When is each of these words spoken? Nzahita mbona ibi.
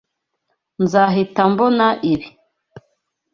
Nzahita 0.83 1.41
mbona 1.51 1.87
ibi. 2.11 2.27